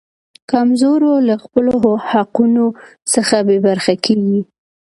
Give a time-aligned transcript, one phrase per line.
[0.51, 1.73] کمزورو له خپلو
[2.09, 2.65] حقونو
[3.13, 4.41] څخه بې برخې کیږي.